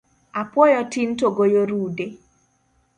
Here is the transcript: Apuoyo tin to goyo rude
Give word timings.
Apuoyo 0.41 0.81
tin 0.93 1.09
to 1.19 1.27
goyo 1.37 1.61
rude 1.69 2.05